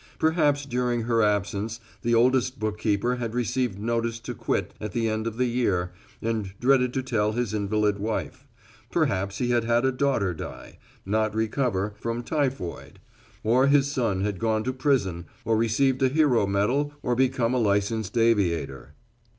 Perhaps 0.17 0.65
during 0.65 1.03
her 1.03 1.21
absence 1.21 1.79
the 2.01 2.15
oldest 2.15 2.57
bookkeeper 2.57 3.17
had 3.17 3.35
received 3.35 3.77
notice 3.77 4.17
to 4.21 4.33
quit 4.33 4.73
at 4.81 4.93
the 4.93 5.07
end 5.07 5.27
of 5.27 5.37
the 5.37 5.45
year 5.45 5.91
and 6.23 6.53
dreaded 6.59 6.91
to 6.95 7.03
tell 7.03 7.33
his 7.33 7.53
invalid 7.53 7.99
wife; 7.99 8.47
perhaps 8.91 9.37
he 9.37 9.51
had 9.51 9.63
had 9.63 9.85
a 9.85 9.91
daughter 9.91 10.33
die, 10.33 10.79
not 11.05 11.35
recover, 11.35 11.93
from 11.99 12.23
typhoid; 12.23 12.97
or 13.43 13.67
his 13.67 13.91
son 13.91 14.21
had 14.21 14.39
gone 14.39 14.63
to 14.63 14.73
prison 14.73 15.25
or 15.45 15.55
received 15.55 16.01
a 16.01 16.09
hero 16.09 16.47
medal 16.47 16.93
or 17.03 17.13
become 17.13 17.53
a 17.53 17.59
licensed 17.59 18.17
aviator. 18.17 18.95